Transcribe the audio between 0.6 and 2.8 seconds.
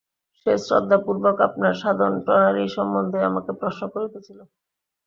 শ্রদ্ধাপূর্বক আপনার সাধনপ্রণালী